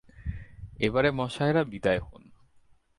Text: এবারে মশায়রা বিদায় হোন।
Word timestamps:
এবারে 0.79 1.09
মশায়রা 1.11 1.63
বিদায় 1.63 1.99
হোন। 1.99 2.23